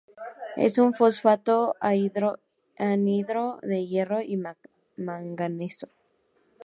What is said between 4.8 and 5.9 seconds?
manganeso.